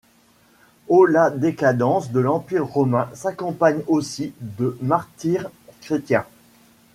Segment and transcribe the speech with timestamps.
[0.87, 5.47] Au la décadence de l'Empire romain s'accompagne aussi de martyres
[5.79, 6.25] chrétiens.